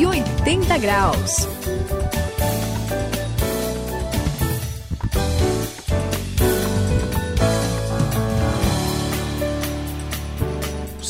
180 0.00 0.78
graus. 0.78 1.46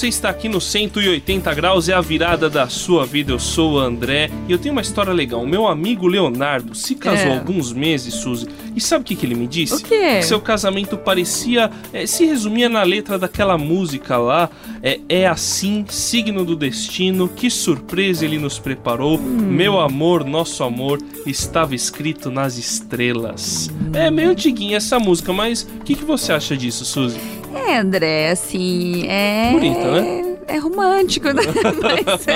Você 0.00 0.08
está 0.08 0.30
aqui 0.30 0.48
no 0.48 0.62
180 0.62 1.52
graus, 1.52 1.86
é 1.90 1.92
a 1.92 2.00
virada 2.00 2.48
da 2.48 2.66
sua 2.70 3.04
vida. 3.04 3.32
Eu 3.32 3.38
sou 3.38 3.72
o 3.74 3.78
André 3.78 4.30
e 4.48 4.52
eu 4.52 4.56
tenho 4.56 4.72
uma 4.72 4.80
história 4.80 5.12
legal. 5.12 5.42
O 5.42 5.46
meu 5.46 5.66
amigo 5.68 6.06
Leonardo 6.06 6.74
se 6.74 6.94
casou 6.94 7.26
É. 7.26 7.32
há 7.34 7.38
alguns 7.38 7.70
meses, 7.70 8.14
Suzy. 8.14 8.46
E 8.74 8.80
sabe 8.80 9.02
o 9.02 9.04
que, 9.04 9.14
que 9.14 9.26
ele 9.26 9.34
me 9.34 9.46
disse? 9.46 9.74
O 9.74 9.80
quê? 9.86 10.16
Que 10.20 10.22
seu 10.22 10.40
casamento 10.40 10.96
parecia. 10.96 11.70
eh, 11.92 12.06
se 12.06 12.24
resumia 12.24 12.66
na 12.66 12.82
letra 12.82 13.18
daquela 13.18 13.58
música 13.58 14.16
lá. 14.16 14.48
É, 14.82 14.98
é 15.06 15.26
assim, 15.26 15.84
signo 15.86 16.46
do 16.46 16.56
destino, 16.56 17.28
que 17.28 17.50
surpresa 17.50 18.24
ele 18.24 18.38
nos 18.38 18.58
preparou. 18.58 19.18
Hum. 19.18 19.36
Meu 19.50 19.78
amor, 19.78 20.24
nosso 20.24 20.64
amor, 20.64 20.98
estava 21.26 21.74
escrito 21.74 22.30
nas 22.30 22.56
estrelas. 22.56 23.68
É 23.92 24.10
meio 24.10 24.30
antiguinha 24.30 24.78
essa 24.78 24.98
música, 24.98 25.30
mas 25.30 25.64
o 25.78 25.84
que, 25.84 25.94
que 25.94 26.04
você 26.06 26.32
acha 26.32 26.56
disso, 26.56 26.86
Suzy? 26.86 27.20
É, 27.54 27.78
André, 27.78 28.30
assim, 28.30 29.06
é. 29.08 29.50
Bonita, 29.52 30.00
né? 30.02 30.26
É 30.48 30.56
romântico, 30.58 31.28
né? 31.28 31.42
mas, 31.80 32.26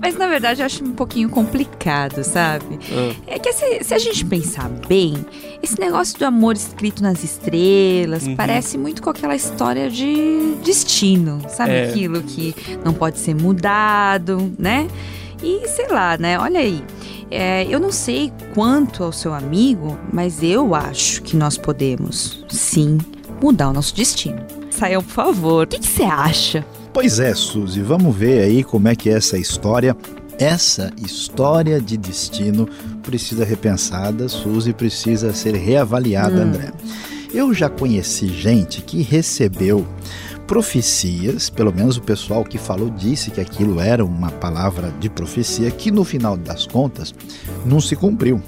mas, 0.00 0.16
na 0.16 0.26
verdade 0.26 0.60
eu 0.62 0.66
acho 0.66 0.82
um 0.84 0.92
pouquinho 0.92 1.28
complicado, 1.28 2.24
sabe? 2.24 2.78
Ah. 2.90 3.14
É 3.26 3.38
que 3.38 3.52
se, 3.52 3.84
se 3.84 3.94
a 3.94 3.98
gente 3.98 4.24
pensar 4.24 4.68
bem, 4.88 5.24
esse 5.62 5.78
negócio 5.78 6.18
do 6.18 6.24
amor 6.24 6.56
escrito 6.56 7.02
nas 7.02 7.22
estrelas 7.22 8.26
Uhum. 8.26 8.34
parece 8.34 8.76
muito 8.76 9.00
com 9.00 9.10
aquela 9.10 9.36
história 9.36 9.88
de 9.88 10.56
destino, 10.64 11.40
sabe? 11.48 11.72
É. 11.72 11.84
Aquilo 11.88 12.20
que 12.22 12.54
não 12.84 12.92
pode 12.92 13.18
ser 13.20 13.34
mudado, 13.34 14.52
né? 14.58 14.88
E 15.42 15.66
sei 15.68 15.86
lá, 15.88 16.16
né? 16.18 16.38
Olha 16.38 16.58
aí. 16.60 16.82
é, 17.30 17.64
eu 17.70 17.78
não 17.80 17.92
sei 17.92 18.32
quanto 18.54 19.04
ao 19.04 19.12
seu 19.12 19.32
amigo, 19.32 19.96
mas 20.12 20.42
eu 20.42 20.74
acho 20.74 21.22
que 21.22 21.36
nós 21.36 21.56
podemos, 21.56 22.44
sim, 22.48 22.98
mudar 23.42 23.70
o 23.70 23.72
nosso 23.72 23.94
destino. 23.94 24.40
Saiam, 24.70 25.02
por 25.02 25.12
favor. 25.12 25.64
O 25.64 25.66
que 25.66 25.86
você 25.86 26.04
acha? 26.04 26.64
Pois 26.92 27.18
é, 27.18 27.34
Suzy, 27.34 27.80
vamos 27.80 28.14
ver 28.14 28.42
aí 28.42 28.62
como 28.62 28.88
é 28.88 28.94
que 28.94 29.10
é 29.10 29.14
essa 29.14 29.38
história. 29.38 29.96
Essa 30.38 30.90
história 31.04 31.80
de 31.80 31.96
destino 31.96 32.68
precisa 33.02 33.44
repensada, 33.44 34.28
Suzy 34.28 34.72
precisa 34.72 35.32
ser 35.32 35.54
reavaliada, 35.54 36.42
André. 36.42 36.72
Eu 37.32 37.54
já 37.54 37.68
conheci 37.68 38.28
gente 38.28 38.82
que 38.82 39.02
recebeu 39.02 39.86
profecias, 40.46 41.48
pelo 41.48 41.72
menos 41.72 41.96
o 41.96 42.02
pessoal 42.02 42.44
que 42.44 42.58
falou 42.58 42.90
disse 42.90 43.30
que 43.30 43.40
aquilo 43.40 43.80
era 43.80 44.04
uma 44.04 44.30
palavra 44.30 44.92
de 45.00 45.08
profecia, 45.08 45.70
que 45.70 45.90
no 45.90 46.04
final 46.04 46.36
das 46.36 46.66
contas 46.66 47.14
não 47.64 47.80
se 47.80 47.96
cumpriu. 47.96 48.42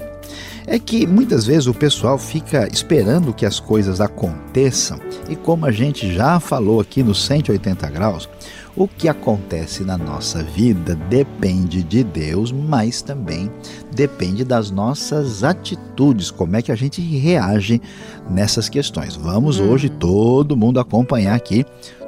É 0.67 0.79
que 0.79 1.05
muitas 1.05 1.45
vezes 1.45 1.67
o 1.67 1.73
pessoal 1.73 2.17
fica 2.17 2.67
esperando 2.71 3.33
que 3.33 3.45
as 3.45 3.59
coisas 3.59 4.01
aconteçam 4.01 4.99
e 5.29 5.35
como 5.35 5.65
a 5.65 5.71
gente 5.71 6.11
já 6.13 6.39
falou 6.39 6.79
aqui 6.79 7.03
no 7.03 7.13
180 7.13 7.89
graus, 7.91 8.27
o 8.75 8.87
que 8.87 9.07
acontece 9.07 9.83
na 9.83 9.97
nossa 9.97 10.43
vida 10.43 10.95
depende 10.95 11.81
de 11.81 12.03
Deus, 12.03 12.51
mas 12.51 13.01
também 13.01 13.49
depende 13.93 14.43
das 14.43 14.69
nossas 14.69 15.43
atitudes, 15.43 16.29
como 16.29 16.57
é 16.57 16.61
que 16.61 16.71
a 16.71 16.75
gente 16.75 17.01
reage 17.01 17.81
nessas 18.29 18.67
questões. 18.67 19.15
Vamos 19.15 19.59
hoje 19.59 19.87
todo 19.87 20.57
mundo 20.57 20.79
acompanhar 20.79 21.35
aqui 21.35 21.65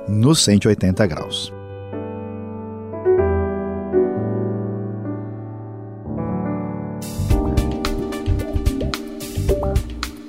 no 0.10 0.36
180 0.36 1.06
graus. 1.08 1.57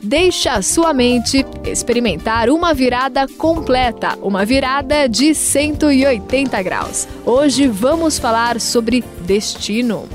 Deixa 0.09 0.53
a 0.53 0.63
sua 0.63 0.95
mente 0.95 1.45
experimentar 1.67 2.49
uma 2.49 2.73
virada 2.73 3.29
completa, 3.29 4.17
uma 4.23 4.43
virada 4.43 5.07
de 5.07 5.35
180 5.35 6.63
graus. 6.63 7.07
Hoje 7.27 7.69
vamos 7.69 8.19
falar 8.19 8.59
sobre 8.59 9.05
destino. 9.27 10.09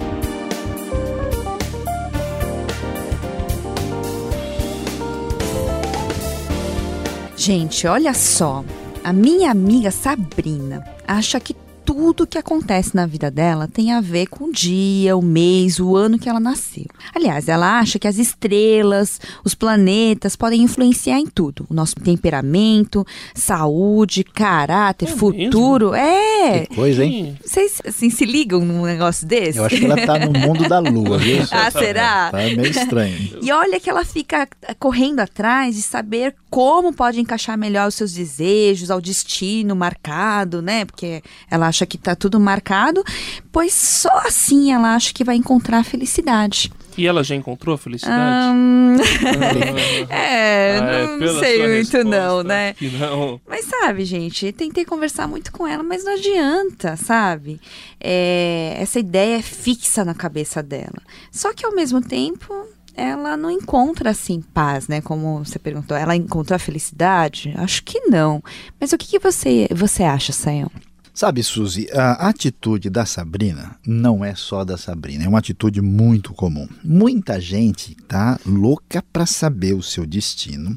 Gente, 7.38 7.86
olha 7.86 8.16
só. 8.16 8.66
A 9.04 9.14
minha 9.14 9.52
amiga 9.52 9.92
Sabrina 9.92 10.84
acha 11.08 11.40
que 11.40 11.54
tudo 11.94 12.26
que 12.26 12.40
acontece 12.40 12.96
na 12.96 13.06
vida 13.06 13.30
dela 13.30 13.68
tem 13.68 13.92
a 13.92 14.02
ver 14.02 14.26
com 14.26 14.46
o 14.46 14.52
dia, 14.52 15.16
o 15.16 15.22
mês, 15.22 15.80
o 15.80 15.96
ano 15.96 16.18
que 16.18 16.28
ela 16.28 16.40
nasceu. 16.40 16.88
Aliás, 17.14 17.48
ela 17.48 17.78
acha 17.80 18.00
que 18.00 18.08
as 18.08 18.18
estrelas, 18.18 19.22
os 19.46 19.54
planetas 19.54 20.36
podem 20.36 20.64
influenciar 20.64 21.20
em 21.20 21.28
tudo. 21.28 21.68
O 21.70 21.74
nosso 21.74 21.96
temperamento, 21.96 23.06
saúde, 23.36 24.24
caráter, 24.24 25.08
É 25.08 25.12
futuro. 25.12 25.94
É! 25.94 26.33
Que 26.68 26.76
coisa, 26.76 27.04
hein? 27.04 27.38
Vocês 27.44 27.82
assim, 27.86 28.10
se 28.10 28.26
ligam 28.26 28.64
num 28.64 28.84
negócio 28.84 29.26
desse? 29.28 29.58
Eu 29.58 29.66
acho 29.66 29.78
que 29.78 29.86
ela 29.86 30.06
tá 30.06 30.20
no 30.20 30.32
mundo 30.32 30.68
da 30.68 30.80
lua, 30.80 31.18
viu? 31.18 31.44
Ah, 31.52 31.70
será? 31.70 32.30
Tá 32.32 32.38
meio 32.38 32.68
estranho. 32.68 33.40
E 33.42 33.52
olha 33.52 33.80
que 33.80 33.90
ela 33.90 34.04
fica 34.04 34.48
correndo 34.80 35.20
atrás 35.20 35.76
de 35.76 35.82
saber 35.82 36.36
como 36.50 36.94
pode 36.94 37.20
encaixar 37.20 37.58
melhor 37.58 37.88
os 37.88 37.96
seus 37.96 38.14
desejos 38.14 38.90
ao 38.92 39.00
destino 39.00 39.76
marcado, 39.76 40.62
né? 40.62 40.86
Porque 40.86 41.22
ela 41.50 41.68
acha 41.68 41.86
que 41.86 41.98
tá 41.98 42.16
tudo 42.16 42.40
marcado, 42.40 43.04
pois 43.52 43.74
só 43.74 44.20
assim 44.26 44.74
ela 44.74 44.96
acha 44.96 45.14
que 45.14 45.24
vai 45.24 45.36
encontrar 45.36 45.80
a 45.80 45.84
felicidade. 45.84 46.72
E 46.98 47.08
ela 47.08 47.24
já 47.24 47.36
encontrou 47.36 47.76
a 47.76 47.78
felicidade? 47.78 48.56
Hum, 48.56 48.98
Ah, 50.10 50.16
é, 50.16 50.78
é, 50.78 51.18
não 51.18 51.40
sei 51.40 51.58
muito 51.60 51.72
resposta, 51.72 52.04
não, 52.04 52.44
né? 52.44 52.76
Não. 53.00 53.42
Mas 53.48 53.66
sabe, 53.66 54.06
gente, 54.06 54.52
tentei 54.52 54.86
conversar 54.86 55.28
muito 55.28 55.52
com 55.52 55.68
ela, 55.68 55.84
mas 55.84 56.04
não 56.04 56.14
adianta, 56.14 56.96
sabe? 56.96 57.60
É, 58.00 58.76
essa 58.80 59.00
ideia 59.00 59.38
é 59.38 59.42
fixa 59.42 60.04
na 60.06 60.14
cabeça 60.14 60.62
dela. 60.62 61.02
Só 61.32 61.54
que 61.54 61.66
ao 61.66 61.74
mesmo 61.74 62.02
tempo, 62.02 62.54
ela 62.96 63.36
não 63.36 63.50
encontra 63.50 64.12
assim 64.12 64.42
paz, 64.42 64.88
né? 64.88 65.02
Como 65.02 65.44
você 65.44 65.58
perguntou, 65.58 65.98
ela 65.98 66.16
encontrou 66.16 66.56
a 66.56 66.60
felicidade? 66.60 67.54
Acho 67.58 67.84
que 67.84 68.00
não. 68.02 68.42
Mas 68.80 68.94
o 68.94 68.98
que, 68.98 69.08
que 69.08 69.20
você, 69.20 69.68
você 69.72 70.04
acha, 70.04 70.32
Sayão? 70.32 70.70
Sabe, 71.16 71.44
Suzy, 71.44 71.88
a 71.94 72.28
atitude 72.28 72.90
da 72.90 73.06
Sabrina 73.06 73.76
não 73.86 74.26
é 74.26 74.34
só 74.34 74.66
da 74.66 74.78
Sabrina, 74.78 75.24
é 75.24 75.28
uma 75.28 75.38
atitude 75.38 75.80
muito 75.80 76.34
comum. 76.34 76.68
Muita 76.84 77.40
gente 77.40 77.96
tá 78.08 78.40
louca 78.44 79.04
para 79.14 79.28
saber 79.28 79.76
o 79.76 79.84
seu 79.84 80.08
destino 80.08 80.76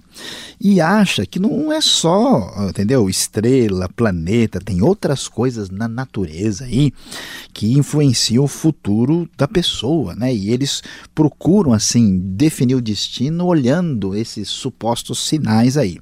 e 0.60 0.78
acha 0.78 1.24
que 1.24 1.38
não 1.38 1.72
é 1.72 1.80
só, 1.80 2.54
entendeu? 2.68 3.08
Estrela, 3.08 3.88
planeta, 3.88 4.60
tem 4.60 4.82
outras 4.82 5.26
coisas 5.26 5.70
na 5.70 5.88
natureza 5.88 6.66
aí 6.66 6.92
que 7.54 7.72
influenciam 7.72 8.44
o 8.44 8.48
futuro 8.48 9.26
da 9.38 9.48
pessoa, 9.48 10.14
né? 10.14 10.34
E 10.34 10.50
eles 10.50 10.82
procuram 11.14 11.72
assim 11.72 12.18
definir 12.18 12.74
o 12.74 12.82
destino 12.82 13.46
olhando 13.46 14.14
esses 14.14 14.50
supostos 14.50 15.18
sinais 15.26 15.78
aí. 15.78 15.98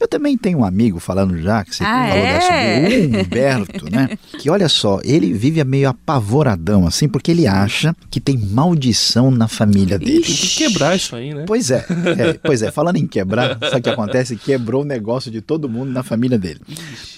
Eu 0.00 0.06
também 0.06 0.36
tenho 0.38 0.58
um 0.58 0.64
amigo 0.64 1.00
falando 1.00 1.36
já 1.38 1.64
que 1.64 1.74
você 1.74 1.82
Ah, 1.84 2.08
falou 2.08 2.24
é? 2.24 2.32
dessa 2.32 3.16
o 3.16 3.20
Humberto, 3.20 3.90
né? 3.90 4.18
Que 4.38 4.48
olha 4.48 4.68
só, 4.68 5.00
ele 5.02 5.32
vive 5.32 5.62
meio 5.64 5.88
apavoradão 5.88 6.86
assim, 6.86 7.08
porque 7.08 7.32
ele 7.32 7.46
acha 7.46 7.94
que 8.08 8.20
tem 8.20 8.36
maldição 8.38 9.30
na 9.30 9.48
família 9.48 9.98
dele. 9.98 10.20
Tem 10.20 10.34
que 10.34 10.56
quebrar 10.56 10.94
isso 10.94 11.16
aí, 11.16 11.34
né? 11.34 11.44
Pois 11.46 11.70
é, 11.70 11.84
é, 12.16 12.32
pois 12.42 12.62
é, 12.62 12.70
falando 12.70 12.96
em 12.96 13.06
quebrar, 13.06 13.58
sabe 13.60 13.78
o 13.78 13.82
que 13.82 13.90
acontece? 13.90 14.36
Quebrou 14.36 14.82
o 14.82 14.84
negócio 14.84 15.30
de 15.30 15.40
todo 15.40 15.68
mundo 15.68 15.90
na 15.90 16.02
família 16.04 16.38
dele. 16.38 16.60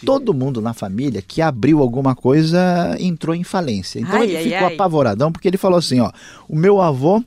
Todo 0.05 0.32
mundo 0.32 0.62
na 0.62 0.73
família 0.73 1.21
que 1.21 1.43
abriu 1.43 1.81
alguma 1.81 2.15
coisa 2.15 2.97
entrou 2.99 3.35
em 3.35 3.44
falência. 3.44 3.99
Então 4.00 4.17
Ai, 4.17 4.25
ele 4.25 4.37
ai, 4.37 4.43
ficou 4.44 4.69
ai. 4.69 4.75
apavoradão 4.75 5.31
porque 5.31 5.49
ele 5.49 5.59
falou 5.59 5.79
assim, 5.79 6.00
ó, 6.00 6.11
o 6.49 6.56
meu 6.56 6.81
avô 6.81 7.23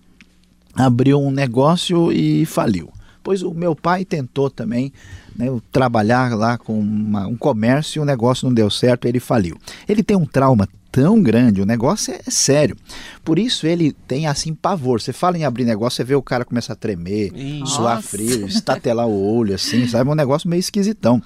abriu 0.76 1.20
um 1.22 1.30
negócio 1.32 2.12
e 2.12 2.46
faliu. 2.46 2.90
Pois 3.24 3.42
o 3.42 3.54
meu 3.54 3.76
pai 3.76 4.04
tentou 4.04 4.50
também 4.50 4.92
né, 5.36 5.48
trabalhar 5.72 6.36
lá 6.36 6.58
com 6.58 6.78
uma- 6.80 7.26
um 7.26 7.36
comércio 7.38 8.00
e 8.00 8.02
o 8.02 8.06
negócio 8.06 8.46
não 8.48 8.54
deu 8.54 8.70
certo, 8.70 9.08
ele 9.08 9.20
faliu. 9.20 9.58
Ele 9.88 10.04
tem 10.04 10.16
um 10.18 10.26
trauma 10.26 10.68
tão 10.92 11.20
grande, 11.24 11.60
o 11.60 11.66
negócio 11.66 12.14
é, 12.14 12.20
é 12.28 12.30
sério. 12.30 12.78
Por 13.24 13.40
isso 13.40 13.66
ele 13.66 13.94
tem 14.08 14.28
assim 14.28 14.54
pavor. 14.54 15.02
Você 15.02 15.12
fala 15.12 15.36
em 15.36 15.44
abrir 15.44 15.66
negócio, 15.66 15.96
você 15.98 16.04
vê 16.04 16.14
o 16.14 16.22
cara 16.22 16.46
começa 16.46 16.74
a 16.74 16.76
tremer, 16.76 17.32
Ih. 17.36 17.64
suar 17.66 17.96
Nossa. 17.96 18.10
frio, 18.10 18.46
estatelar 18.46 19.08
o 19.08 19.36
olho, 19.36 19.56
assim, 19.56 19.88
sabe? 19.88 20.08
Um 20.08 20.14
negócio 20.16 20.48
meio 20.48 20.60
esquisitão. 20.60 21.20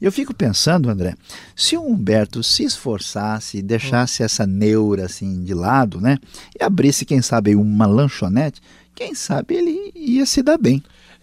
E 0.00 0.04
eu 0.04 0.12
fico 0.12 0.32
pensando, 0.32 0.88
André, 0.88 1.16
se 1.56 1.76
o 1.76 1.82
Humberto 1.82 2.44
se 2.44 2.62
esforçasse, 2.62 3.60
deixasse 3.60 4.22
essa 4.22 4.46
neura 4.46 5.06
assim 5.06 5.42
de 5.42 5.52
lado, 5.52 6.00
né? 6.00 6.18
E 6.58 6.62
abrisse, 6.62 7.04
quem 7.04 7.20
sabe, 7.20 7.56
uma 7.56 7.86
lanchonete, 7.86 8.60
quem 8.94 9.16
sabe 9.16 9.54
ele 9.56 9.90
ia 9.96 10.26
se 10.26 10.42
dar 10.42 10.58
bem. 10.58 10.80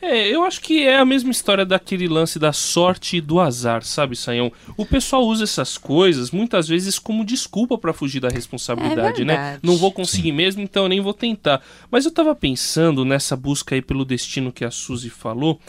É, 0.07 0.28
eu 0.28 0.44
acho 0.44 0.62
que 0.62 0.84
é 0.84 0.98
a 0.98 1.06
mesma 1.06 1.31
história 1.31 1.66
daquele 1.66 2.07
lance 2.07 2.38
da 2.38 2.54
sorte 2.54 3.18
e 3.18 3.22
do 3.22 3.40
azar, 3.40 3.84
sabe, 3.84 4.16
Sayão? 4.16 4.52
O 4.78 4.86
pessoal 4.86 5.25
usa 5.25 5.44
essas 5.44 5.80
coisas 5.80 6.30
muitas 6.30 6.68
vezes 6.68 7.00
como 7.00 7.25
desculpa 7.25 7.75
para 7.75 7.92
fugir 7.92 8.19
da 8.19 8.30
responsabilidade, 8.30 9.24
é 9.24 9.25
né? 9.25 9.60
Não 9.63 9.78
vou 9.78 9.92
conseguir 9.92 10.30
Sim. 10.30 10.36
mesmo, 10.36 10.62
então 10.62 10.84
eu 10.84 10.90
nem 10.90 11.02
vou 11.02 11.13
tentar. 11.13 11.60
Mas 11.90 12.06
eu 12.06 12.12
tava 12.12 12.36
pensando 12.36 13.04
nessa 13.04 13.36
busca 13.36 13.74
aí 13.74 13.81
pelo 13.81 14.06
destino 14.06 14.52
que 14.52 14.63
a 14.63 14.69
Suzy 14.69 15.10
falou 15.10 15.60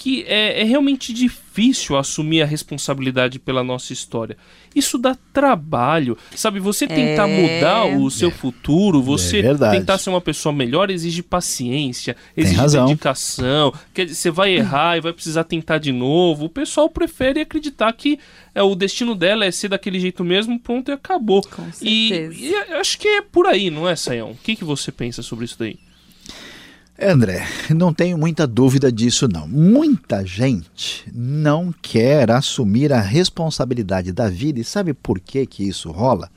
que 0.00 0.24
é, 0.26 0.62
é, 0.62 0.64
realmente 0.64 1.12
difícil 1.12 1.94
assumir 1.94 2.40
a 2.40 2.46
responsabilidade 2.46 3.38
pela 3.38 3.62
nossa 3.62 3.92
história. 3.92 4.34
Isso 4.74 4.96
dá 4.96 5.14
trabalho, 5.30 6.16
sabe? 6.34 6.58
Você 6.58 6.86
tentar 6.86 7.28
é... 7.28 7.36
mudar 7.36 7.84
o 7.98 8.10
seu 8.10 8.30
futuro, 8.30 9.02
você 9.02 9.40
é 9.40 9.54
tentar 9.72 9.98
ser 9.98 10.08
uma 10.08 10.20
pessoa 10.22 10.54
melhor, 10.54 10.90
exige 10.90 11.22
paciência, 11.22 12.16
exige 12.34 12.66
dedicação. 12.66 13.74
Quer 13.92 14.06
dizer, 14.06 14.16
você 14.16 14.30
vai 14.30 14.54
errar 14.54 14.96
e 14.96 15.02
vai 15.02 15.12
precisar 15.12 15.44
tentar 15.44 15.76
de 15.76 15.92
novo. 15.92 16.46
O 16.46 16.50
pessoal 16.50 16.88
prefere 16.88 17.42
acreditar 17.42 17.92
que 17.92 18.18
é, 18.54 18.62
o 18.62 18.74
destino 18.74 19.14
dela 19.14 19.44
é 19.44 19.50
ser 19.50 19.68
daquele 19.68 20.00
jeito 20.00 20.24
mesmo, 20.24 20.58
pronto 20.58 20.90
e 20.90 20.94
acabou. 20.94 21.42
Com 21.42 21.70
certeza. 21.70 22.34
E, 22.34 22.52
e 22.52 22.54
acho 22.72 22.98
que 22.98 23.06
é 23.06 23.20
por 23.20 23.46
aí, 23.46 23.68
não 23.68 23.86
é, 23.86 23.94
Sayão? 23.94 24.30
O 24.30 24.36
que, 24.36 24.56
que 24.56 24.64
você 24.64 24.90
pensa 24.90 25.20
sobre 25.20 25.44
isso 25.44 25.58
daí? 25.58 25.78
André, 27.02 27.46
não 27.70 27.94
tenho 27.94 28.18
muita 28.18 28.46
dúvida 28.46 28.92
disso 28.92 29.26
não. 29.26 29.48
Muita 29.48 30.22
gente 30.22 31.10
não 31.14 31.72
quer 31.80 32.30
assumir 32.30 32.92
a 32.92 33.00
responsabilidade 33.00 34.12
da 34.12 34.28
vida 34.28 34.60
e 34.60 34.64
sabe 34.64 34.92
por 34.92 35.18
que 35.18 35.46
que 35.46 35.66
isso 35.66 35.90
rola? 35.90 36.30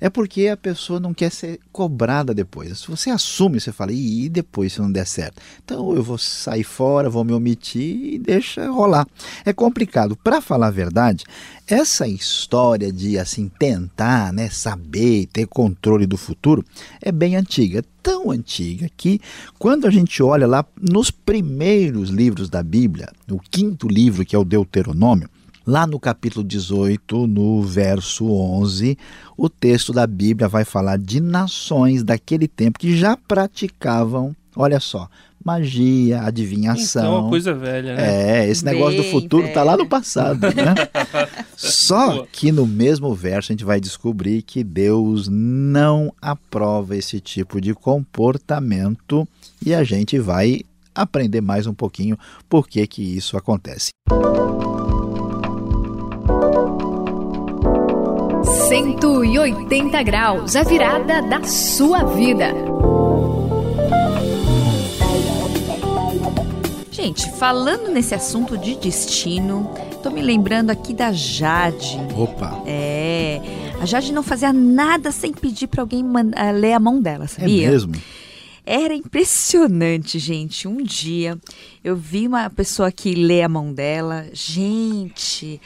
É 0.00 0.10
porque 0.10 0.48
a 0.48 0.56
pessoa 0.56 0.98
não 0.98 1.14
quer 1.14 1.30
ser 1.30 1.60
cobrada 1.70 2.34
depois. 2.34 2.80
Se 2.80 2.88
você 2.88 3.10
assume, 3.10 3.60
você 3.60 3.70
fala, 3.70 3.92
e 3.92 4.28
depois 4.28 4.72
se 4.72 4.80
não 4.80 4.90
der 4.90 5.06
certo? 5.06 5.40
Então 5.64 5.94
eu 5.94 6.02
vou 6.02 6.18
sair 6.18 6.64
fora, 6.64 7.08
vou 7.08 7.22
me 7.22 7.32
omitir 7.32 8.14
e 8.14 8.18
deixa 8.18 8.68
rolar. 8.68 9.06
É 9.44 9.52
complicado. 9.52 10.16
Para 10.16 10.40
falar 10.40 10.66
a 10.66 10.72
verdade, 10.72 11.24
essa 11.64 12.08
história 12.08 12.92
de 12.92 13.18
assim 13.18 13.48
tentar, 13.58 14.32
né, 14.32 14.48
saber, 14.50 15.26
ter 15.26 15.46
controle 15.46 16.06
do 16.06 16.16
futuro 16.16 16.64
é 17.00 17.12
bem 17.12 17.36
antiga, 17.36 17.84
tão 18.02 18.30
antiga 18.30 18.88
que 18.96 19.20
quando 19.58 19.86
a 19.86 19.90
gente 19.90 20.22
olha 20.22 20.46
lá 20.46 20.64
nos 20.80 21.10
primeiros 21.10 22.10
livros 22.10 22.48
da 22.48 22.62
Bíblia, 22.62 23.10
o 23.30 23.38
quinto 23.38 23.88
livro 23.88 24.24
que 24.24 24.34
é 24.34 24.38
o 24.38 24.44
Deuteronômio, 24.44 25.28
lá 25.66 25.86
no 25.86 26.00
capítulo 26.00 26.42
18, 26.42 27.26
no 27.26 27.62
verso 27.62 28.26
11, 28.30 28.96
o 29.36 29.50
texto 29.50 29.92
da 29.92 30.06
Bíblia 30.06 30.48
vai 30.48 30.64
falar 30.64 30.96
de 30.98 31.20
nações 31.20 32.02
daquele 32.02 32.48
tempo 32.48 32.78
que 32.78 32.96
já 32.96 33.16
praticavam, 33.16 34.34
olha 34.56 34.80
só, 34.80 35.10
magia, 35.48 36.22
adivinhação. 36.22 37.02
Então, 37.02 37.14
é 37.14 37.20
uma 37.20 37.28
coisa 37.30 37.54
velha, 37.54 37.94
né? 37.94 38.42
É, 38.42 38.50
esse 38.50 38.62
negócio 38.62 39.00
Bem 39.00 39.10
do 39.10 39.10
futuro 39.10 39.44
velha. 39.44 39.54
tá 39.54 39.62
lá 39.62 39.78
no 39.78 39.86
passado, 39.86 40.42
né? 40.42 40.74
Só 41.56 42.26
que 42.30 42.52
no 42.52 42.66
mesmo 42.66 43.14
verso 43.14 43.50
a 43.50 43.54
gente 43.54 43.64
vai 43.64 43.80
descobrir 43.80 44.42
que 44.42 44.62
Deus 44.62 45.26
não 45.26 46.12
aprova 46.20 46.94
esse 46.94 47.18
tipo 47.18 47.62
de 47.62 47.72
comportamento 47.72 49.26
e 49.64 49.74
a 49.74 49.82
gente 49.82 50.18
vai 50.18 50.60
aprender 50.94 51.40
mais 51.40 51.66
um 51.66 51.72
pouquinho 51.72 52.18
por 52.46 52.68
que 52.68 52.86
que 52.86 53.02
isso 53.02 53.34
acontece. 53.36 53.88
Cento 58.68 59.24
e 59.24 59.38
oitenta 59.38 60.02
graus, 60.02 60.54
a 60.56 60.62
virada 60.62 61.22
da 61.22 61.42
sua 61.42 62.04
vida. 62.04 62.67
Gente, 67.08 67.30
falando 67.38 67.90
nesse 67.90 68.14
assunto 68.14 68.58
de 68.58 68.74
destino, 68.74 69.72
tô 70.02 70.10
me 70.10 70.20
lembrando 70.20 70.68
aqui 70.68 70.92
da 70.92 71.10
Jade. 71.10 71.98
Opa! 72.14 72.62
É. 72.66 73.40
A 73.80 73.86
Jade 73.86 74.12
não 74.12 74.22
fazia 74.22 74.52
nada 74.52 75.10
sem 75.10 75.32
pedir 75.32 75.68
para 75.68 75.80
alguém 75.80 76.04
uh, 76.04 76.52
ler 76.54 76.74
a 76.74 76.78
mão 76.78 77.00
dela, 77.00 77.26
sabia? 77.26 77.66
É 77.66 77.70
mesmo? 77.70 77.94
Era 78.66 78.94
impressionante, 78.94 80.18
gente. 80.18 80.68
Um 80.68 80.82
dia 80.82 81.38
eu 81.82 81.96
vi 81.96 82.26
uma 82.26 82.50
pessoa 82.50 82.92
que 82.92 83.14
lê 83.14 83.40
a 83.40 83.48
mão 83.48 83.72
dela. 83.72 84.26
Gente, 84.34 85.58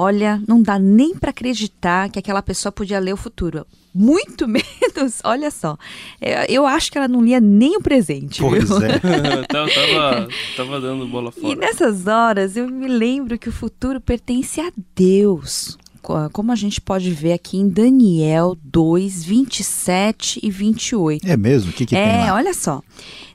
olha, 0.00 0.40
não 0.46 0.62
dá 0.62 0.78
nem 0.78 1.16
para 1.16 1.30
acreditar 1.30 2.08
que 2.08 2.20
aquela 2.20 2.40
pessoa 2.40 2.70
podia 2.70 3.00
ler 3.00 3.12
o 3.12 3.16
futuro 3.16 3.66
muito 3.92 4.46
menos, 4.48 5.20
olha 5.24 5.50
só. 5.50 5.76
É, 6.20 6.50
eu 6.50 6.64
acho 6.64 6.92
que 6.92 6.96
ela 6.96 7.08
não 7.08 7.24
lia 7.24 7.40
nem 7.40 7.76
o 7.76 7.80
presente. 7.80 8.40
Pois 8.40 8.68
viu? 8.68 8.78
é. 8.82 8.98
tava, 9.50 9.68
tava, 9.68 10.28
tava, 10.56 10.80
dando 10.80 11.06
bola 11.08 11.32
fora. 11.32 11.52
E 11.52 11.56
nessas 11.56 12.06
horas 12.06 12.56
eu 12.56 12.68
me 12.68 12.86
lembro 12.86 13.36
que 13.36 13.48
o 13.48 13.52
futuro 13.52 14.00
pertence 14.00 14.60
a 14.60 14.70
Deus. 14.94 15.76
Como 16.32 16.52
a 16.52 16.56
gente 16.56 16.80
pode 16.80 17.10
ver 17.10 17.32
aqui 17.32 17.56
em 17.56 17.68
Daniel 17.68 18.56
2, 18.62 19.24
27 19.24 20.40
e 20.42 20.50
28. 20.50 21.26
É 21.26 21.36
mesmo? 21.36 21.70
O 21.70 21.72
que, 21.72 21.86
que 21.86 21.96
é, 21.96 22.04
tem 22.04 22.26
lá? 22.26 22.34
olha 22.34 22.54
só. 22.54 22.82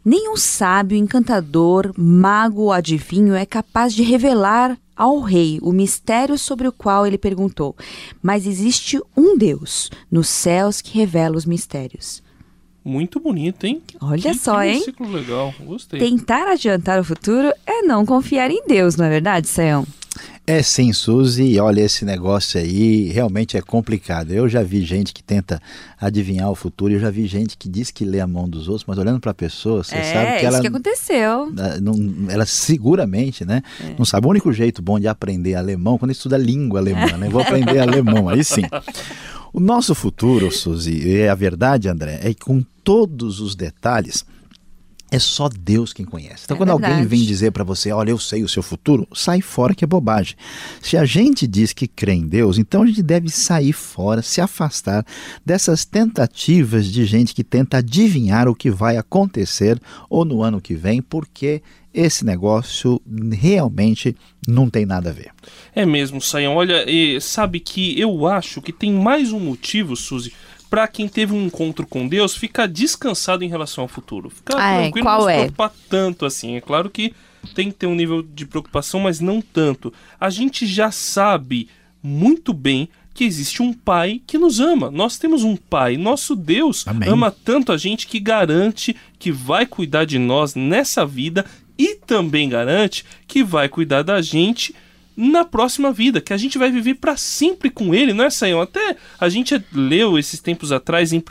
Nenhum 0.03 0.35
sábio, 0.35 0.97
encantador, 0.97 1.93
mago 1.97 2.63
ou 2.63 2.71
adivinho 2.71 3.35
é 3.35 3.45
capaz 3.45 3.93
de 3.93 4.03
revelar 4.03 4.77
ao 4.95 5.21
rei 5.21 5.59
o 5.61 5.71
mistério 5.71 6.37
sobre 6.37 6.67
o 6.67 6.71
qual 6.71 7.07
ele 7.07 7.17
perguntou. 7.17 7.75
Mas 8.21 8.45
existe 8.45 8.99
um 9.15 9.37
Deus 9.37 9.89
nos 10.11 10.27
céus 10.27 10.81
que 10.81 10.97
revela 10.97 11.37
os 11.37 11.45
mistérios. 11.45 12.21
Muito 12.83 13.17
bonito, 13.19 13.65
hein? 13.65 13.81
Olha 14.01 14.21
que, 14.21 14.33
só, 14.33 14.61
que 14.61 14.67
hein? 14.67 14.83
legal, 14.99 15.53
gostei. 15.61 15.99
Tentar 15.99 16.49
adiantar 16.49 16.99
o 16.99 17.03
futuro 17.03 17.53
é 17.65 17.81
não 17.81 18.05
confiar 18.05 18.51
em 18.51 18.65
Deus, 18.67 18.97
não 18.97 19.05
é 19.05 19.09
verdade, 19.09 19.47
Sayão? 19.47 19.87
É 20.45 20.61
sim, 20.61 20.91
Suzy. 20.91 21.57
Olha, 21.57 21.81
esse 21.81 22.03
negócio 22.03 22.59
aí 22.59 23.09
realmente 23.09 23.55
é 23.55 23.61
complicado. 23.61 24.31
Eu 24.31 24.49
já 24.49 24.61
vi 24.61 24.83
gente 24.83 25.13
que 25.13 25.23
tenta 25.23 25.61
adivinhar 25.99 26.51
o 26.51 26.55
futuro, 26.55 26.91
eu 26.93 26.99
já 26.99 27.09
vi 27.09 27.25
gente 27.27 27.57
que 27.57 27.69
diz 27.69 27.91
que 27.91 28.03
lê 28.03 28.19
a 28.19 28.27
mão 28.27 28.49
dos 28.49 28.67
outros, 28.67 28.83
mas 28.85 28.97
olhando 28.97 29.21
para 29.21 29.31
a 29.31 29.33
pessoa, 29.33 29.83
você 29.83 29.95
é, 29.95 30.03
sabe 30.03 30.39
que 30.39 30.45
ela. 30.45 30.57
É, 30.57 30.59
isso 30.59 30.61
que 30.61 30.67
aconteceu. 30.67 31.53
Não, 31.81 32.29
ela 32.29 32.45
seguramente, 32.45 33.45
né? 33.45 33.61
É. 33.81 33.95
Não 33.97 34.03
sabe. 34.03 34.27
O 34.27 34.29
único 34.29 34.51
jeito 34.51 34.81
bom 34.81 34.99
de 34.99 35.07
aprender 35.07 35.55
alemão 35.55 35.97
quando 35.97 36.11
estuda 36.11 36.37
língua 36.37 36.79
alemã, 36.79 37.17
né? 37.17 37.29
Vou 37.29 37.41
aprender 37.41 37.79
alemão, 37.79 38.27
aí 38.27 38.43
sim. 38.43 38.63
O 39.53 39.59
nosso 39.59 39.93
futuro, 39.93 40.51
Suzy, 40.51 41.15
é 41.15 41.29
a 41.29 41.35
verdade, 41.35 41.87
André, 41.87 42.19
é 42.23 42.33
que 42.33 42.39
com 42.39 42.65
todos 42.83 43.39
os 43.39 43.55
detalhes 43.55 44.25
é 45.13 45.19
só 45.19 45.47
Deus 45.47 45.93
quem 45.93 46.07
conhece. 46.07 46.45
Então, 46.45 46.55
é 46.55 46.57
quando 46.57 46.69
verdade. 46.69 46.93
alguém 46.93 47.07
vem 47.07 47.23
dizer 47.23 47.51
para 47.51 47.63
você, 47.63 47.91
olha, 47.91 48.09
eu 48.09 48.17
sei 48.17 48.43
o 48.43 48.49
seu 48.49 48.63
futuro, 48.63 49.07
sai 49.13 49.41
fora 49.41 49.75
que 49.75 49.83
é 49.83 49.87
bobagem. 49.87 50.35
Se 50.81 50.97
a 50.97 51.05
gente 51.05 51.45
diz 51.45 51.71
que 51.71 51.87
crê 51.87 52.13
em 52.13 52.27
Deus, 52.27 52.57
então 52.57 52.81
a 52.81 52.87
gente 52.87 53.03
deve 53.03 53.29
sair 53.29 53.73
fora, 53.73 54.23
se 54.23 54.41
afastar 54.41 55.05
dessas 55.45 55.85
tentativas 55.85 56.87
de 56.87 57.05
gente 57.05 57.35
que 57.35 57.43
tenta 57.43 57.77
adivinhar 57.77 58.47
o 58.47 58.55
que 58.55 58.71
vai 58.71 58.97
acontecer 58.97 59.79
ou 60.09 60.25
no 60.25 60.41
ano 60.41 60.59
que 60.59 60.73
vem, 60.73 60.99
porque 60.99 61.61
esse 61.93 62.25
negócio 62.25 62.99
realmente 63.33 64.15
não 64.47 64.67
tem 64.67 64.83
nada 64.83 65.11
a 65.11 65.13
ver. 65.13 65.29
É 65.75 65.85
mesmo, 65.85 66.19
Sayão. 66.19 66.55
Olha, 66.55 66.89
e 66.89 67.21
sabe 67.21 67.59
que 67.59 67.99
eu 67.99 68.25
acho 68.25 68.63
que 68.63 68.73
tem 68.73 68.91
mais 68.91 69.31
um 69.31 69.39
motivo, 69.39 69.95
Suzy, 69.95 70.33
para 70.73 70.87
quem 70.87 71.07
teve 71.07 71.31
um 71.33 71.45
encontro 71.45 71.85
com 71.85 72.07
Deus 72.07 72.35
ficar 72.35 72.67
descansado 72.67 73.43
em 73.43 73.47
relação 73.47 73.83
ao 73.83 73.87
futuro. 73.87 74.31
Ficar 74.31 74.57
ah, 74.57 74.81
tranquilo, 74.81 75.07
é? 75.07 75.11
Qual 75.11 75.19
não 75.19 75.27
se 75.27 75.31
é? 75.31 75.35
preocupar 75.35 75.71
tanto 75.87 76.25
assim. 76.25 76.55
É 76.55 76.61
claro 76.61 76.89
que 76.89 77.13
tem 77.53 77.69
que 77.69 77.77
ter 77.77 77.85
um 77.85 77.93
nível 77.93 78.23
de 78.23 78.43
preocupação, 78.47 78.99
mas 79.01 79.19
não 79.19 79.39
tanto. 79.39 79.93
A 80.19 80.31
gente 80.31 80.65
já 80.65 80.89
sabe 80.89 81.69
muito 82.01 82.51
bem 82.53 82.89
que 83.13 83.23
existe 83.23 83.61
um 83.61 83.71
pai 83.71 84.19
que 84.25 84.39
nos 84.39 84.59
ama. 84.59 84.89
Nós 84.89 85.19
temos 85.19 85.43
um 85.43 85.55
pai. 85.55 85.95
Nosso 85.95 86.35
Deus 86.35 86.87
Amém. 86.87 87.07
ama 87.07 87.29
tanto 87.29 87.71
a 87.71 87.77
gente 87.77 88.07
que 88.07 88.19
garante 88.19 88.95
que 89.19 89.31
vai 89.31 89.67
cuidar 89.67 90.05
de 90.05 90.17
nós 90.17 90.55
nessa 90.55 91.05
vida 91.05 91.45
e 91.77 91.97
também 91.97 92.49
garante 92.49 93.05
que 93.27 93.43
vai 93.43 93.69
cuidar 93.69 94.01
da 94.01 94.23
gente 94.23 94.73
na 95.15 95.45
próxima 95.45 95.91
vida, 95.91 96.21
que 96.21 96.33
a 96.33 96.37
gente 96.37 96.57
vai 96.57 96.71
viver 96.71 96.95
para 96.95 97.15
sempre 97.17 97.69
com 97.69 97.93
ele, 97.93 98.13
não 98.13 98.25
é, 98.25 98.29
Sayão? 98.29 98.61
Até 98.61 98.95
a 99.19 99.29
gente 99.29 99.63
leu 99.71 100.17
esses 100.17 100.39
tempos 100.39 100.71
atrás 100.71 101.13
em 101.13 101.19
1 101.19 101.23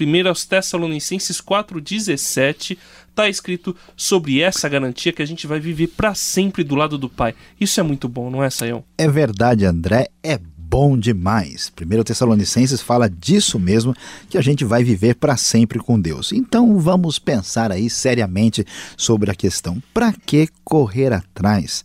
Tessalonicenses 0.48 1.40
4,17, 1.40 2.78
tá 3.14 3.28
escrito 3.28 3.76
sobre 3.96 4.40
essa 4.40 4.68
garantia 4.68 5.12
que 5.12 5.22
a 5.22 5.26
gente 5.26 5.46
vai 5.46 5.60
viver 5.60 5.88
para 5.88 6.14
sempre 6.14 6.64
do 6.64 6.74
lado 6.74 6.96
do 6.96 7.08
Pai. 7.08 7.34
Isso 7.60 7.80
é 7.80 7.82
muito 7.82 8.08
bom, 8.08 8.30
não 8.30 8.42
é, 8.42 8.50
Sayão? 8.50 8.84
É 8.96 9.08
verdade, 9.08 9.64
André, 9.64 10.08
é 10.22 10.38
bom 10.72 10.96
demais. 10.96 11.70
1 11.78 12.02
Tessalonicenses 12.02 12.80
fala 12.80 13.06
disso 13.06 13.58
mesmo, 13.58 13.94
que 14.30 14.38
a 14.38 14.40
gente 14.40 14.64
vai 14.64 14.82
viver 14.82 15.16
para 15.16 15.36
sempre 15.36 15.78
com 15.78 16.00
Deus. 16.00 16.32
Então 16.32 16.78
vamos 16.78 17.18
pensar 17.18 17.70
aí 17.70 17.90
seriamente 17.90 18.64
sobre 18.96 19.30
a 19.30 19.34
questão: 19.34 19.82
para 19.92 20.14
que 20.24 20.48
correr 20.64 21.12
atrás? 21.12 21.84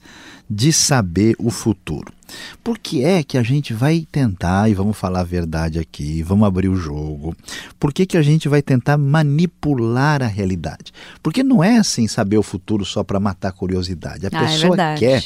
De 0.49 0.71
saber 0.71 1.35
o 1.39 1.49
futuro. 1.49 2.16
Por 2.63 2.77
que 2.77 3.03
é 3.03 3.23
que 3.23 3.37
a 3.37 3.43
gente 3.43 3.73
vai 3.73 4.05
tentar, 4.11 4.69
e 4.69 4.73
vamos 4.73 4.97
falar 4.97 5.21
a 5.21 5.23
verdade 5.23 5.79
aqui, 5.79 6.21
vamos 6.23 6.47
abrir 6.47 6.67
o 6.69 6.75
jogo, 6.75 7.35
por 7.79 7.93
que, 7.93 8.05
que 8.05 8.17
a 8.17 8.21
gente 8.21 8.47
vai 8.49 8.61
tentar 8.61 8.97
manipular 8.97 10.21
a 10.21 10.27
realidade? 10.27 10.91
Porque 11.21 11.43
não 11.43 11.63
é 11.63 11.77
assim 11.77 12.07
saber 12.07 12.37
o 12.37 12.43
futuro 12.43 12.83
só 12.85 13.03
para 13.03 13.19
matar 13.19 13.49
a 13.49 13.51
curiosidade. 13.51 14.25
A 14.25 14.29
Ah, 14.33 14.43
é 14.43 14.45
pessoa 14.45 14.69
verdade. 14.75 14.99
quer 14.99 15.23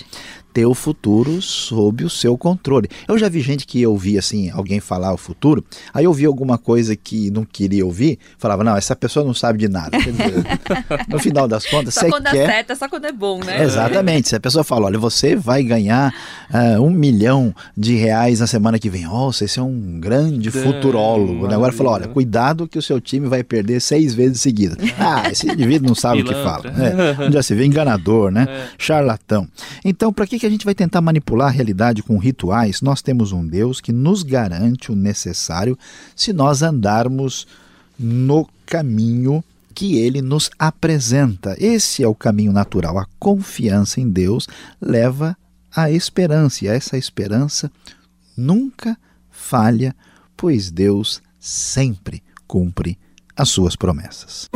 ter 0.53 0.65
o 0.65 0.74
futuro 0.75 1.41
sob 1.41 2.03
o 2.03 2.10
seu 2.10 2.38
controle. 2.38 2.89
Eu 3.08 3.17
já 3.17 3.29
vi 3.29 3.39
gente 3.39 3.65
que 3.65 3.88
ouvia 3.88 4.20
assim, 4.20 4.50
alguém 4.50 4.81
falar 4.81 5.13
o 5.13 5.17
futuro, 5.17 5.63
aí 5.93 6.03
eu 6.03 6.10
ouvia 6.10 6.27
alguma 6.27 6.58
coisa 6.58 6.93
que 6.93 7.31
não 7.31 7.46
queria 7.46 7.86
ouvir, 7.86 8.20
falava, 8.38 8.62
não, 8.62 8.75
essa 8.75 8.93
pessoa 8.93 9.25
não 9.25 9.34
sabe 9.34 9.60
de 9.60 9.70
nada. 9.70 9.98
No 11.08 11.20
final 11.20 11.48
das 11.48 11.65
contas, 11.65 11.93
Só 11.93 12.01
você 12.01 12.10
quando 12.10 12.25
quer... 12.31 12.46
certo, 12.48 12.72
é 12.72 12.75
só 12.75 12.88
quando 12.89 13.05
é 13.05 13.12
bom, 13.12 13.39
né? 13.43 13.63
Exatamente. 13.63 14.29
Se 14.29 14.36
a 14.36 14.39
pessoa 14.39 14.63
fala, 14.63 14.88
olha, 14.88 15.00
você 15.00 15.36
vai 15.36 15.63
ganhar 15.63 16.13
ah, 16.50 16.79
um 16.81 16.90
milhão 16.91 17.53
de 17.75 17.95
reais 17.95 18.39
na 18.39 18.48
semana 18.48 18.77
que 18.77 18.89
vem. 18.89 19.03
Nossa, 19.03 19.45
esse 19.45 19.60
é 19.60 19.62
um 19.62 20.00
grande 20.00 20.50
É, 20.50 20.51
futurólogo. 20.51 21.48
né? 21.48 21.55
Agora 21.55 21.71
fala, 21.71 21.91
olha, 21.91 22.07
cuidado 22.07 22.67
que 22.67 22.77
o 22.77 22.81
seu 22.81 23.00
time 23.01 23.27
vai 23.27 23.43
perder 23.43 23.79
seis 23.81 24.13
vezes 24.13 24.41
seguidas. 24.41 24.77
Ah, 25.00 25.29
esse 25.31 25.48
indivíduo 25.50 25.88
não 25.88 25.95
sabe 25.95 26.21
o 26.21 26.25
que 26.25 26.33
fala. 26.33 26.63
É, 26.67 27.24
onde 27.25 27.33
já 27.33 27.41
se 27.43 27.55
vê 27.55 27.65
enganador, 27.65 28.31
né? 28.31 28.45
É. 28.48 28.67
Charlatão. 28.77 29.48
Então, 29.83 30.13
para 30.13 30.27
que, 30.27 30.38
que 30.38 30.45
a 30.45 30.50
gente 30.50 30.63
vai 30.65 30.75
tentar 30.75 31.01
manipular 31.01 31.48
a 31.48 31.51
realidade 31.51 32.03
com 32.03 32.17
rituais? 32.17 32.81
Nós 32.81 33.01
temos 33.01 33.31
um 33.31 33.45
Deus 33.45 33.81
que 33.81 33.91
nos 33.91 34.21
garante 34.24 34.91
o 34.91 34.95
necessário 34.95 35.77
se 36.15 36.31
nós 36.33 36.62
andarmos 36.62 37.48
no 37.98 38.48
caminho 38.65 39.43
que 39.74 39.98
ele 39.98 40.21
nos 40.21 40.50
apresenta. 40.60 41.55
Esse 41.60 42.03
é 42.03 42.07
o 42.07 42.13
caminho 42.15 42.51
natural. 42.51 42.98
A 43.00 43.05
confiança 43.19 44.00
em 44.01 44.10
Deus 44.10 44.48
leva 44.81 45.36
à 45.75 45.92
esperança, 45.92 46.66
e 46.66 46.68
essa 46.68 46.98
esperança 46.98 47.72
nunca 48.36 48.98
falha, 49.30 49.96
pois 50.36 50.72
Deus 50.72 51.22
sempre 51.40 52.24
cumpre 52.48 52.98
as 53.36 53.50
suas 53.50 53.75
promessas. 53.75 54.50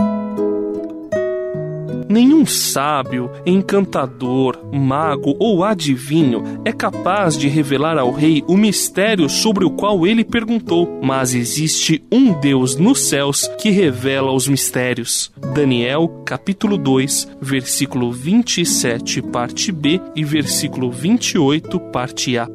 Nenhum 2.07 2.45
sábio, 2.45 3.31
encantador, 3.45 4.59
mago 4.71 5.35
ou 5.39 5.63
adivinho 5.63 6.43
é 6.63 6.71
capaz 6.71 7.37
de 7.37 7.47
revelar 7.47 7.97
ao 7.97 8.11
rei 8.11 8.43
o 8.47 8.55
mistério 8.55 9.27
sobre 9.27 9.65
o 9.65 9.71
qual 9.71 10.05
ele 10.05 10.23
perguntou, 10.23 10.99
mas 11.01 11.33
existe 11.33 12.03
um 12.11 12.33
Deus 12.39 12.75
nos 12.75 12.99
céus 12.99 13.47
que 13.59 13.69
revela 13.69 14.31
os 14.31 14.47
mistérios. 14.47 15.31
Daniel, 15.53 16.21
capítulo 16.25 16.77
2, 16.77 17.27
versículo 17.41 18.11
27, 18.11 19.21
parte 19.21 19.71
B 19.71 19.99
e 20.15 20.23
versículo 20.23 20.91
28, 20.91 21.79
parte 21.79 22.37
A. 22.37 22.47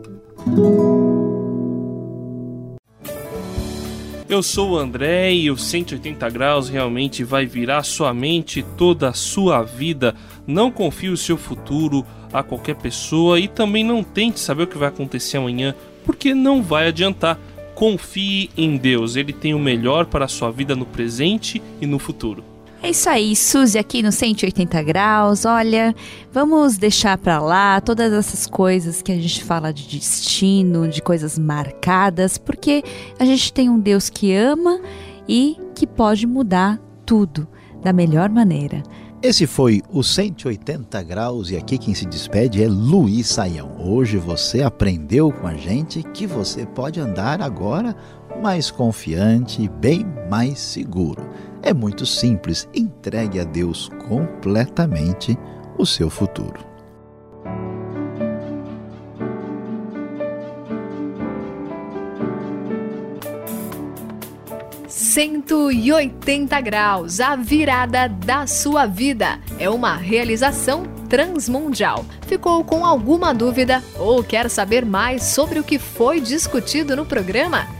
Eu 4.30 4.44
sou 4.44 4.70
o 4.70 4.78
André 4.78 5.34
e 5.34 5.50
o 5.50 5.56
180 5.56 6.30
graus 6.30 6.68
realmente 6.68 7.24
vai 7.24 7.46
virar 7.46 7.82
sua 7.82 8.14
mente, 8.14 8.64
toda 8.78 9.08
a 9.08 9.12
sua 9.12 9.64
vida. 9.64 10.14
Não 10.46 10.70
confie 10.70 11.08
o 11.08 11.16
seu 11.16 11.36
futuro 11.36 12.06
a 12.32 12.40
qualquer 12.40 12.76
pessoa 12.76 13.40
e 13.40 13.48
também 13.48 13.82
não 13.82 14.04
tente 14.04 14.38
saber 14.38 14.62
o 14.62 14.66
que 14.68 14.78
vai 14.78 14.88
acontecer 14.88 15.38
amanhã, 15.38 15.74
porque 16.06 16.32
não 16.32 16.62
vai 16.62 16.86
adiantar. 16.86 17.40
Confie 17.74 18.50
em 18.56 18.76
Deus, 18.76 19.16
Ele 19.16 19.32
tem 19.32 19.52
o 19.52 19.58
melhor 19.58 20.06
para 20.06 20.26
a 20.26 20.28
sua 20.28 20.52
vida 20.52 20.76
no 20.76 20.86
presente 20.86 21.60
e 21.80 21.86
no 21.86 21.98
futuro. 21.98 22.44
É 22.82 22.88
isso 22.90 23.10
aí, 23.10 23.36
Suzy 23.36 23.78
aqui 23.78 24.02
no 24.02 24.10
180 24.10 24.82
graus. 24.82 25.44
Olha, 25.44 25.94
vamos 26.32 26.78
deixar 26.78 27.18
pra 27.18 27.38
lá 27.38 27.78
todas 27.78 28.10
essas 28.10 28.46
coisas 28.46 29.02
que 29.02 29.12
a 29.12 29.16
gente 29.16 29.44
fala 29.44 29.70
de 29.70 29.86
destino, 29.86 30.88
de 30.88 31.02
coisas 31.02 31.38
marcadas, 31.38 32.38
porque 32.38 32.82
a 33.18 33.24
gente 33.26 33.52
tem 33.52 33.68
um 33.68 33.78
Deus 33.78 34.08
que 34.08 34.34
ama 34.34 34.80
e 35.28 35.58
que 35.74 35.86
pode 35.86 36.26
mudar 36.26 36.80
tudo 37.04 37.46
da 37.82 37.92
melhor 37.92 38.30
maneira. 38.30 38.82
Esse 39.22 39.46
foi 39.46 39.82
o 39.90 40.02
180 40.02 41.02
graus 41.02 41.50
e 41.50 41.56
aqui 41.58 41.76
quem 41.76 41.92
se 41.92 42.06
despede 42.06 42.62
é 42.62 42.66
Luiz 42.66 43.26
Saião. 43.28 43.76
Hoje 43.78 44.16
você 44.16 44.62
aprendeu 44.62 45.30
com 45.30 45.46
a 45.46 45.52
gente 45.52 46.02
que 46.02 46.26
você 46.26 46.64
pode 46.64 46.98
andar 46.98 47.42
agora 47.42 47.94
mais 48.40 48.70
confiante 48.70 49.62
e 49.62 49.68
bem 49.68 50.06
mais 50.28 50.58
seguro. 50.58 51.28
É 51.62 51.74
muito 51.74 52.06
simples, 52.06 52.68
entregue 52.74 53.38
a 53.38 53.44
Deus 53.44 53.90
completamente 54.08 55.38
o 55.76 55.84
seu 55.84 56.08
futuro. 56.08 56.70
Cento 64.88 65.70
e 65.70 65.92
oitenta 65.92 66.60
graus, 66.60 67.20
a 67.20 67.36
virada 67.36 68.08
da 68.08 68.46
sua 68.46 68.86
vida. 68.86 69.38
É 69.58 69.68
uma 69.68 69.96
realização 69.96 70.84
transmundial. 71.08 72.04
Ficou 72.22 72.64
com 72.64 72.86
alguma 72.86 73.34
dúvida 73.34 73.82
ou 73.98 74.22
quer 74.22 74.48
saber 74.48 74.86
mais 74.86 75.24
sobre 75.24 75.58
o 75.58 75.64
que 75.64 75.78
foi 75.78 76.20
discutido 76.20 76.94
no 76.96 77.04
programa? 77.04 77.79